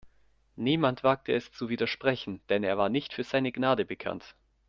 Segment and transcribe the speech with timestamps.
[0.55, 4.35] Niemand wagte es zu widersprechen, denn er war nicht für seine Gnade bekannt.